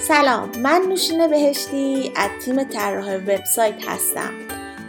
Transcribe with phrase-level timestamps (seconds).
[0.00, 4.30] سلام من نوشین بهشتی از تیم طراح وبسایت هستم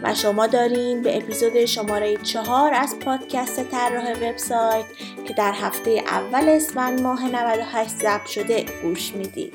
[0.02, 4.84] و شما دارین به اپیزود شماره چهار از پادکست طراح وبسایت
[5.24, 9.54] که در هفته اول اسفند ماه 98 ضبط شده گوش می‌دید.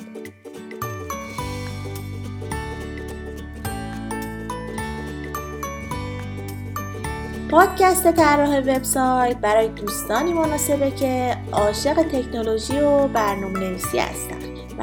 [7.49, 14.32] پادکست طراح وبسایت برای دوستانی مناسبه که عاشق تکنولوژی و برنامه نویسی هستن.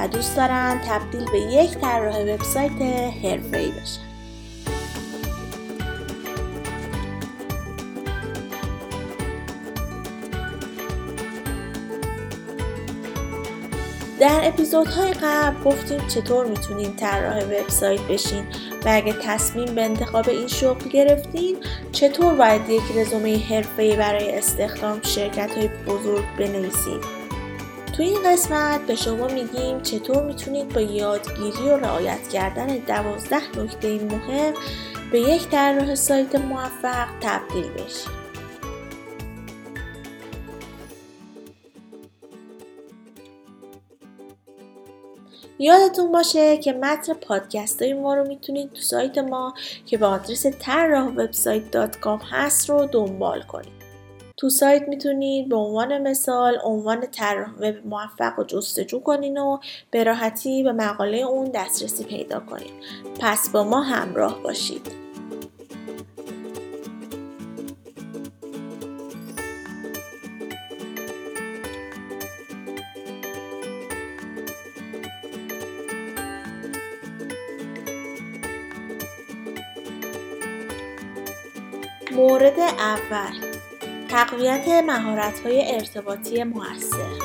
[0.06, 2.82] دوست دارن تبدیل به یک طراح وبسایت
[3.24, 4.10] حرفه‌ای بشن.
[14.20, 18.45] در اپیزودهای قبل گفتیم چطور می‌تونین طراح وبسایت بشین
[18.84, 21.56] و اگه تصمیم به انتخاب این شغل گرفتین
[21.92, 27.20] چطور باید یک رزومه حرفه‌ای برای استخدام شرکت های بزرگ بنویسید
[28.01, 34.04] تو این قسمت به شما میگیم چطور می‌تونید با یادگیری و رعایت کردن دوازده نکته
[34.04, 34.54] مهم
[35.12, 38.21] به یک طراح سایت موفق تبدیل بشید
[45.59, 49.54] یادتون باشه که متن پادکست های ما رو می‌تونید تو سایت ما
[49.87, 51.76] که به آدرس طراح وبسایت
[52.30, 53.79] هست رو دنبال کنید.
[54.41, 59.59] تو سایت می‌تونید به عنوان مثال عنوان طراح وب موفق رو جستجو کنین و
[59.91, 62.73] به راحتی به مقاله اون دسترسی پیدا کنید.
[63.21, 64.93] پس با ما همراه باشید.
[82.12, 83.50] مورد اول
[84.10, 84.69] تقویت
[85.44, 87.19] های ارتباطی موثر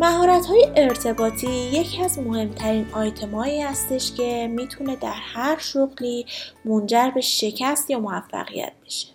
[0.00, 6.26] مهارت های ارتباطی یکی از مهمترین آیتمایی هستش که می‌تونه در هر شغلی
[6.64, 9.08] منجر به شکست یا موفقیت بشه.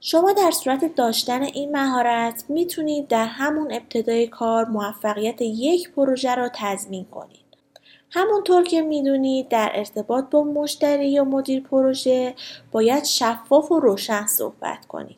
[0.00, 6.50] شما در صورت داشتن این مهارت می‌تونید در همون ابتدای کار موفقیت یک پروژه را
[6.54, 7.41] تضمین کنید.
[8.14, 12.34] همونطور که می‌دونید در ارتباط با مشتری یا مدیر پروژه
[12.72, 15.16] باید شفاف و روشن صحبت کنید.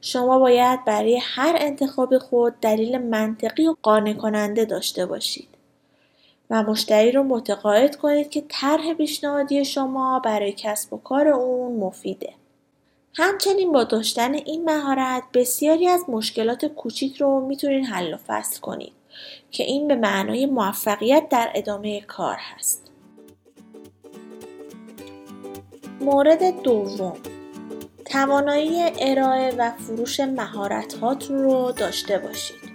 [0.00, 5.48] شما باید برای هر انتخاب خود دلیل منطقی و قانع کننده داشته باشید.
[6.50, 12.32] و مشتری رو متقاعد کنید که طرح پیشنهادی شما برای کسب و کار اون مفیده.
[13.14, 18.92] همچنین با داشتن این مهارت بسیاری از مشکلات کوچیک رو می‌تونید حل و فصل کنید
[19.50, 22.90] که این به معنای موفقیت در ادامه کار هست.
[26.00, 27.16] مورد دوم
[28.04, 30.96] توانایی ارائه و فروش مهارت
[31.28, 32.65] رو داشته باشید.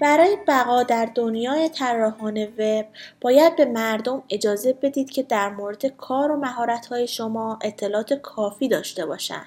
[0.00, 2.86] برای بقا در دنیای طراحان وب
[3.20, 9.06] باید به مردم اجازه بدید که در مورد کار و مهارت‌های شما اطلاعات کافی داشته
[9.06, 9.46] باشند.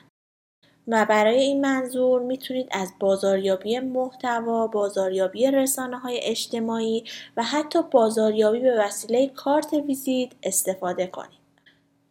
[0.88, 7.04] و برای این منظور می‌تونید از بازاریابی محتوا، بازاریابی رسانه های اجتماعی
[7.38, 11.37] و حتی بازاریابی به وسیله کارت ویزیت استفاده کنید.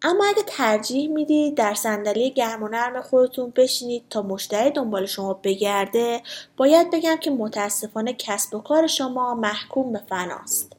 [0.07, 5.35] اما اگه ترجیح می‌دید در صندلی گرم و نرم خودتون بشینید تا مشتری دنبال شما
[5.35, 6.23] بگرده
[6.57, 10.73] باید بگم که متاسفانه کسب و کار شما محکوم به فناست.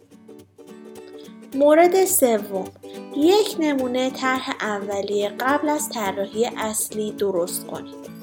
[1.53, 2.67] مورد سوم
[3.17, 8.16] یک نمونه طرح اولیه قبل از طراحی اصلی درست کنید.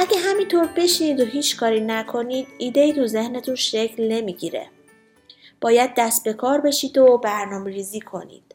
[0.00, 4.66] اگه همینطور بشینید و هیچ کاری نکنید ایده تو ذهنتون شکل نمی‌گیره.
[5.60, 8.54] باید دست به کار بشید و برنامه ریزی کنید.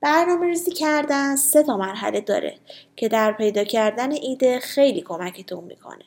[0.00, 2.58] برنامه ریزی کردن سه تا مرحله داره
[2.96, 6.04] که در پیدا کردن ایده خیلی کمکتون می‌کنه.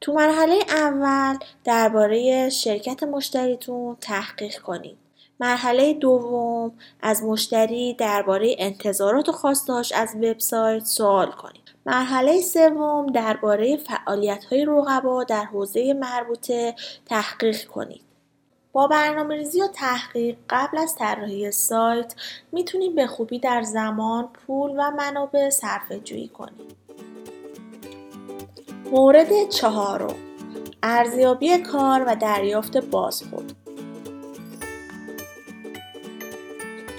[0.00, 5.03] تو مرحله اول درباره شرکت مشتریتون تحقیق کنید.
[5.40, 6.72] مرحله دوم
[7.02, 11.74] از مشتری درباره انتظارات و خواستهاش از وبسایت سوال کنید.
[11.86, 16.74] مرحله سوم درباره فعالیت‌های رقبا در حوزه مربوطه
[17.06, 18.04] تحقیق کنید.
[18.72, 22.14] با برنامه ریزی و تحقیق قبل از طراحی سایت
[22.52, 26.76] می‌تونید به خوبی در زمان، پول و منابع صرفه جویی کنید.
[28.90, 30.14] مورد چهارم
[30.82, 33.63] ارزیابی کار و دریافت بازخورد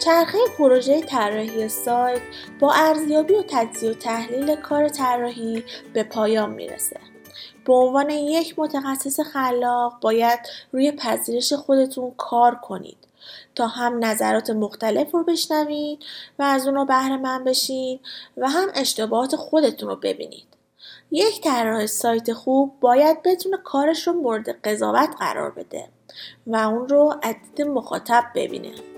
[0.05, 2.21] چرخه پروژه طراحی سایت
[2.59, 5.63] با ارزیابی و تجزیه و تحلیل کار طراحی
[5.93, 6.99] به پایان می‌رسه.
[7.65, 10.39] به عنوان یک متخصص خلاق باید
[10.71, 12.97] روی پذیرش خودتون کار کنید
[13.55, 16.03] تا هم نظرات مختلف رو بشنوید
[16.39, 17.99] و از اون رو بهره من بشین
[18.37, 20.47] و هم اشتباهات خودتون رو ببینید.
[21.11, 25.89] یک طراح سایت خوب باید بتونه کارش رو مورد قضاوت قرار بده
[26.47, 28.94] و اون رو از دید مخاطب ببینه.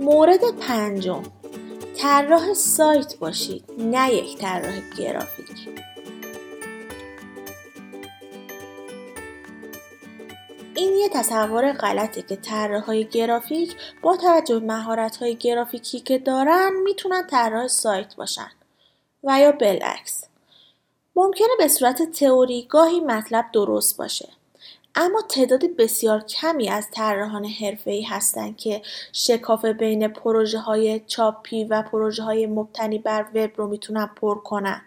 [0.00, 1.22] مورد پنجم.
[1.96, 5.68] طراح سایت باشید نه یک طراح گرافیک.
[10.74, 17.26] این یه تصور غلطه که طراحهای گرافیک با توجه به مهارت‌های گرافیکی که دارن می‌تونن
[17.26, 18.50] طراح سایت باشن.
[19.24, 20.24] و یا بالعکس.
[21.16, 24.28] ممکنه به صورت تئوری گاهی مطلب درست باشه.
[24.98, 28.82] اما تعداد بسیار کمی از طراحان حرفه‌ای هستند که
[29.12, 34.82] شکاف بین پروژه های چاپی و پروژه های مبتنی بر وب رو می‌تونن پر کنن.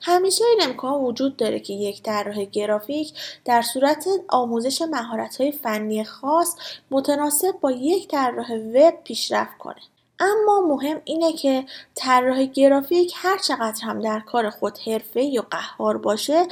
[0.00, 3.12] همیشه این امکان وجود داره که یک طراح گرافیک
[3.44, 6.56] در صورت آموزش مهارت‌های فنی خاص
[6.90, 9.80] متناسب با یک طراح وب پیشرفت کنه.
[10.20, 15.98] اما مهم اینه که طراح گرافیک هر چقدر هم در کار خود حرفه یا قهار
[15.98, 16.46] باشه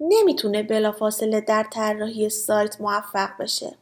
[0.00, 3.74] نمی‌تونه بلافاصله در طراحی سایت موفق بشه.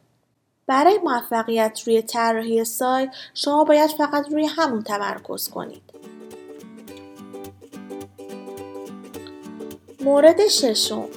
[0.67, 5.81] برای موفقیت روی طراحی سایت شما باید فقط روی همون تمرکز کنید.
[10.01, 11.09] مورد ششم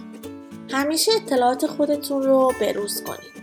[0.70, 3.42] همیشه اطلاعات خودتون رو بروز کنید.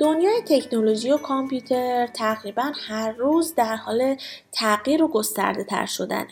[0.00, 4.16] دنیای تکنولوژی و کامپیوتر تقریبا هر روز در حال
[4.52, 6.28] تغییر و گسترده تر شدنه.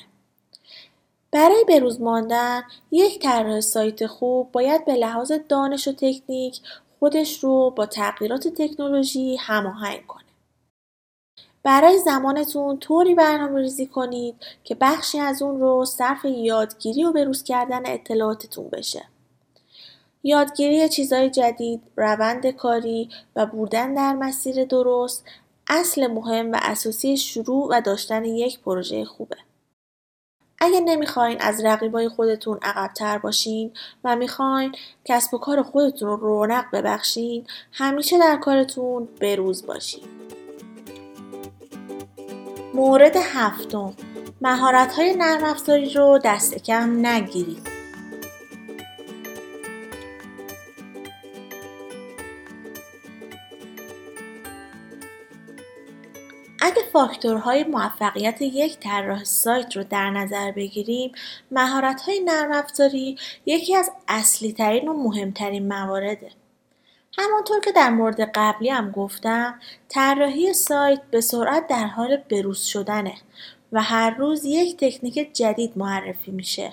[1.32, 6.60] برای بروز ماندن یک طراح سایت خوب باید به لحاظ دانش و تکنیک
[6.98, 10.24] خودش رو با تغییرات تکنولوژی هماهنگ کنه.
[11.62, 14.34] برای زمانتون طوری برنامه ریزی کنید
[14.64, 19.04] که بخشی از اون رو صرف یادگیری و بروز کردن اطلاعاتتون بشه.
[20.22, 25.24] یادگیری چیزهای جدید، روند کاری و بودن در مسیر درست
[25.68, 29.36] اصل مهم و اساسی شروع و داشتن یک پروژه خوبه.
[30.60, 33.72] اگه نمی‌خواین از رقیبای خودتون عقبتر باشین
[34.04, 34.72] و می‌خواین
[35.04, 40.04] کسب و کار خودتون رو رونق ببخشین همیشه در کارتون بروز باشین.
[42.74, 43.94] مورد هفتم
[44.40, 47.77] مهارت های نرم افزاری رو دست کم نگیرید.
[56.92, 61.12] فاکتورهای موفقیت یک طراح سایت رو در نظر بگیریم
[61.50, 66.30] مهارت‌های نرم افزاری یکی از اصلی ترین و مهمترین موارده
[67.18, 73.14] همانطور که در مورد قبلی هم گفتم طراحی سایت به سرعت در حال بروز شدنه
[73.72, 76.72] و هر روز یک تکنیک جدید معرفی میشه.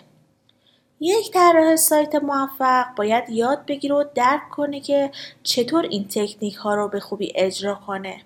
[0.99, 5.11] یک طراح سایت موفق باید یاد بگیره و درک کنه که
[5.43, 8.21] چطور این تکنیک ها رو به خوبی اجرا کنه.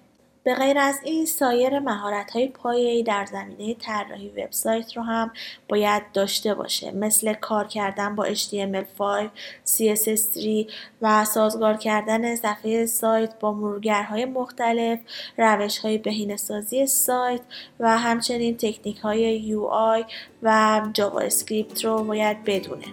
[0.49, 5.31] به غیر از این سایر مهارت‌های پایه‌ای در زمینه طراحی وبسایت رو هم
[5.67, 9.29] باید داشته باشه مثل کار کردن با HTML5,
[9.65, 10.71] CSS3
[11.01, 14.99] و سازگار کردن صفحه سایت با مرورگرهای مختلف،
[15.37, 17.41] روش‌های بهینه‌سازی سایت
[17.79, 20.11] و همچنین تکنیک‌های UI
[20.43, 22.87] و جاوا اسکریپت رو باید بدونه.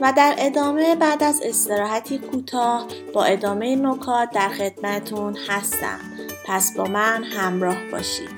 [0.00, 5.98] و در ادامه بعد از استراحتی کوتاه با ادامه نکات در خدمتون هستم
[6.48, 8.28] پس با من همراه باشید.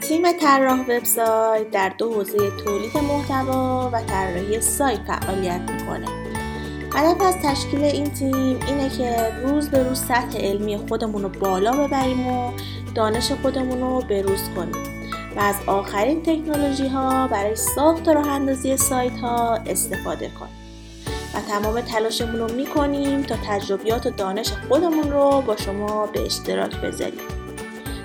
[0.00, 6.06] تیم طراح وبسایت در دو حوزه تولید محتوا و طراحی سایت فعالیت می‌کنه.
[6.94, 11.86] هدف از تشکیل این تیم اینه که روز به روز سطح علمی خودمون رو بالا
[11.86, 12.52] ببریم و
[12.94, 14.99] دانش خودمون رو بروز کنیم.
[15.36, 20.54] و از آخرین تکنولوژی ها برای ساخت و راه اندازی سایت ها استفاده کنیم
[21.34, 26.76] و تمام تلاشمون رو می‌کنیم تا تجربیات و دانش خودمون رو با شما به اشتراک
[26.76, 27.20] بذاریم.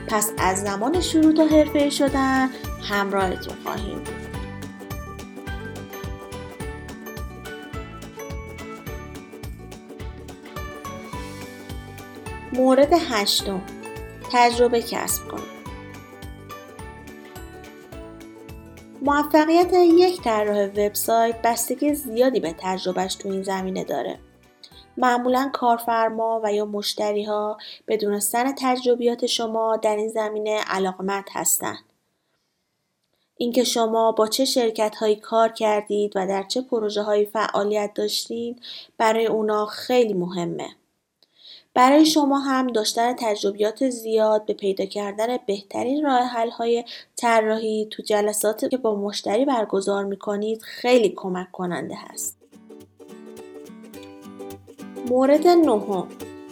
[0.08, 2.50] پس از زمان شروع تا حرفه شدن
[2.90, 4.16] همراهتون خواهیم بود.
[12.54, 13.62] مورد هشتم.
[14.32, 15.45] تجربه کسب کنید
[19.06, 24.20] موفقیت یک طراح وبسایت بستگی زیادی به تجربهش تو این زمینه داره
[24.98, 31.84] معمولا کارفرما و یا مشتری ها به دونستن تجربیات شما در این زمینه علاقمند هستند
[33.38, 38.62] اینکه شما با چه شرکت هایی کار کردید و در چه پروژه هایی فعالیت داشتید
[38.98, 40.70] برای اونا خیلی مهمه.
[41.76, 46.84] برای شما هم داشتن تجربیات زیاد به پیدا کردن بهترین راه حل های
[47.16, 52.38] طراحی تو جلساتی که با مشتری برگزار می‌کنید خیلی کمک کننده هست.
[55.10, 56.08] مورد نهم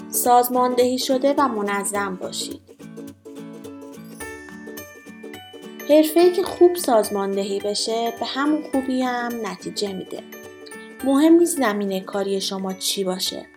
[0.09, 2.61] سازماندهی شده و منظم باشید.
[5.89, 10.23] حرفه که خوب سازماندهی بشه به همون خوبی هم نتیجه میده.
[11.03, 13.52] مهم نیست زمینه کاری شما چی باشه.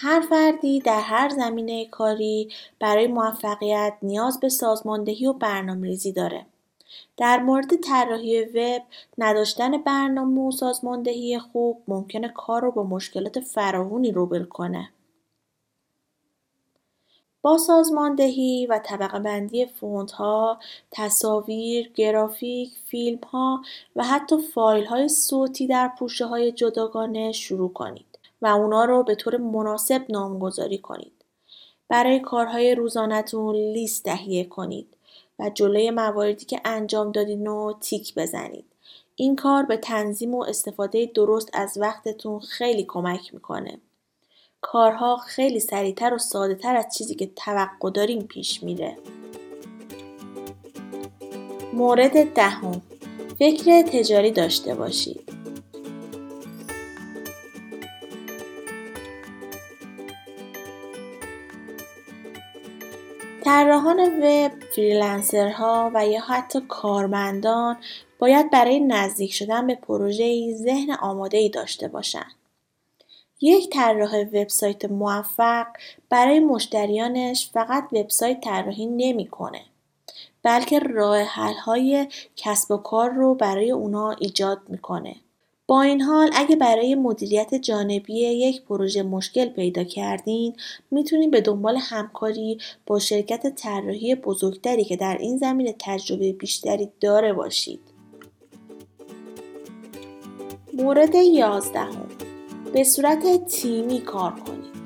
[0.00, 6.46] هر فردی در هر زمینه کاری برای موفقیت نیاز به سازماندهی و برنامه ریزی داره.
[7.16, 8.82] در مورد طراحی وب
[9.18, 14.90] نداشتن برنامه و سازماندهی خوب ممکنه کار رو با مشکلات فراوانی روبرو کنه.
[17.42, 20.58] با سازماندهی و طبقه بندی فونت ها،
[20.90, 23.62] تصاویر، گرافیک، فیلم ها
[23.96, 28.07] و حتی فایل های صوتی در پوشه های جداگانه شروع کنید
[28.42, 31.12] و اونا رو به طور مناسب نامگذاری کنید.
[31.88, 34.96] برای کارهای روزانتون لیست تهیه کنید
[35.38, 38.64] و جلوی مواردی که انجام دادین رو تیک بزنید.
[39.16, 43.78] این کار به تنظیم و استفاده درست از وقتتون خیلی کمک می‌کنه.
[44.60, 48.96] کارها خیلی سریعتر و ساده تر از چیزی که توقع داریم پیش میره.
[51.72, 52.82] مورد دهم
[53.38, 55.27] فکر تجاری داشته باشید.
[63.48, 67.76] طراحان وب، فریلنسرها و یا حتی کارمندان
[68.18, 72.34] باید برای نزدیک شدن به پروژه ذهن آماده ای داشته باشند.
[73.40, 75.66] یک طراح وبسایت موفق
[76.10, 79.60] برای مشتریانش فقط وبسایت طراحی نمی‌کنه
[80.42, 81.24] بلکه راه
[81.64, 85.16] های کسب و کار رو برای اونا ایجاد می‌کنه.
[85.68, 90.56] با این حال اگه برای مدیریت جانبی یک پروژه مشکل پیدا کردین
[90.90, 97.32] می‌تونید به دنبال همکاری با شرکت طراحی بزرگتری که در این زمینه تجربه بیشتری داره
[97.32, 97.80] باشید.
[100.72, 102.08] مورد یازدهم
[102.72, 104.78] به صورت تیمی کار کنید.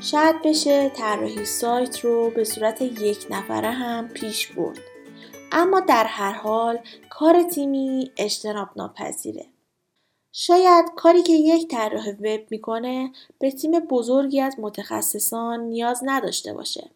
[0.00, 4.89] شاید بشه طراحی سایت رو به صورت یک نفره هم پیش برد.
[5.52, 6.78] اما در هر حال
[7.10, 9.46] کار تیمی اجتناب ناپذیره.
[10.32, 16.90] شاید کاری که یک طراح وب می‌کنه به تیم بزرگی از متخصصان نیاز نداشته باشه.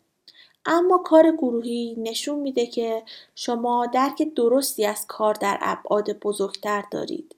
[0.66, 3.02] اما کار گروهی نشون میده که
[3.34, 7.34] شما درک درستی از کار در ابعاد بزرگتر دارید.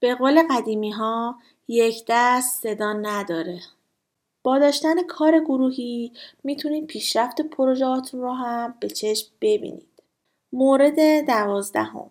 [0.00, 1.36] به قول قدیمی ها
[1.68, 3.60] یک دست صدا نداره.
[4.42, 6.12] با داشتن کار گروهی
[6.44, 9.95] می‌تونید پیشرفت پروژهاتون رو هم به چشم ببینید.
[10.56, 12.10] مورد دوازدهم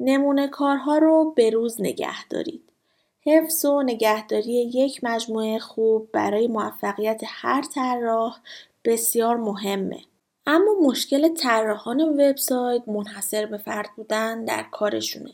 [0.00, 2.72] نمونه کارها رو به روز نگه دارید.
[3.20, 8.38] حفظ و نگهداری یک مجموعه خوب برای موفقیت هر طراح
[8.84, 10.00] بسیار مهمه.
[10.46, 15.30] اما مشکل طراحان وبسایت منحصر به فرد بودن در کارشونه.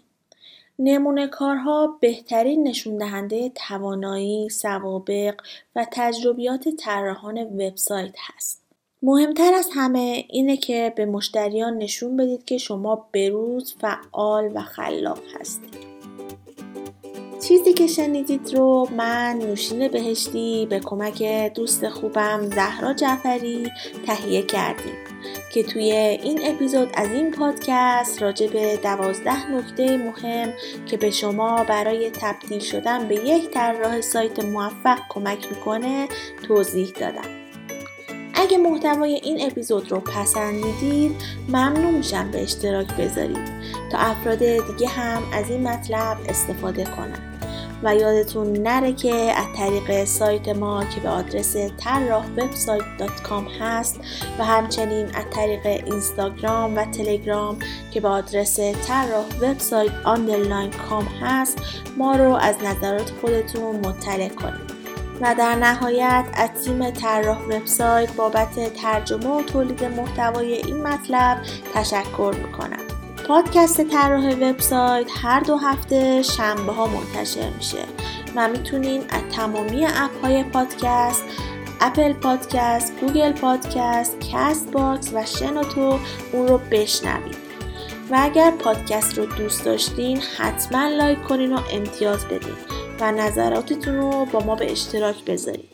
[0.79, 5.41] نمونه کارها بهترین نشون دهنده توانایی، سوابق
[5.77, 8.64] و تجربیات طراحان وبسایت هست.
[9.07, 15.19] مهمتر از همه اینه که به مشتریان نشون بدید که شما بروز فعال و خلاق
[15.41, 15.85] هستید.
[17.49, 21.23] چیزی که شنیدید رو من نوشین بهشتی به کمک
[21.55, 23.71] دوست خوبم زهرا جعفری
[24.07, 24.95] تهیه کردیم
[25.55, 30.53] که توی این اپیزود از این پادکست راجع به دوازده نکته مهم
[30.87, 36.09] که به شما برای تبدیل شدن به یک طراح سایت موفق کمک می‌کنه
[36.49, 37.44] توضیح دادم
[38.45, 41.17] اگه محتوای این اپیزود رو پسندیدید
[41.49, 43.49] ممنون میشم به اشتراک بذارید.
[43.93, 47.35] تا افراد دیگه هم از این مطلب استفاده کنند
[47.83, 52.25] و یادتون نره که از طریق سایت ما که به آدرس طراح
[53.61, 54.01] هست
[54.39, 57.59] و همچنین از طریق اینستاگرام و تلگرام
[57.91, 61.59] که به آدرس طراح وبسایت underline com هست
[61.97, 64.74] ما رو از نظرات خودتون مطلع کنید.
[65.21, 71.43] و در نهایت از تیم طراح وبسایت بابت ترجمه و تولید محتوای این مطلب
[71.75, 72.85] تشکر می‌کنم.
[73.29, 77.83] پادکست طراح وبسایت هر دو هفته شنبه ها منتشر میشه.
[78.37, 81.25] و می‌تونین از تمامی app های پادکست
[81.81, 85.99] Apple Podcast، Google Podcast، Castbox و شنوتو
[86.33, 87.37] اون رو بشنوید.
[88.11, 92.55] و اگر پادکست رو دوست داشتین حتما like کنین و امتیاز بدین.
[93.01, 95.69] و نظراتتون رو با ما به اشتراک بذارید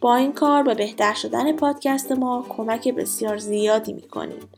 [0.00, 4.48] با این کار به بهتر شدن پادکست ما کمک بسیار زیادی می‌کنید.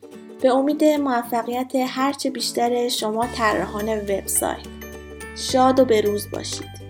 [0.40, 4.66] به امید موفقیت هرچه بیشتر شما طراحان وبسایت.
[5.37, 6.83] شاد و بروز باشید.